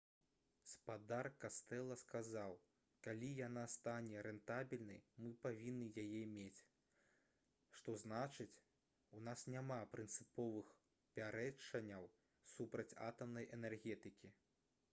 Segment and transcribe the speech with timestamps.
[0.69, 2.55] спадар кастэла сказаў:
[3.07, 6.63] «калі яна стане рэнтабельнай мы павінны яе мець.
[7.81, 8.57] што значыць
[9.19, 10.71] у нас няма прынцыповых
[11.19, 12.09] пярэчанняў
[12.55, 14.33] супраць атамнай энергетыкі»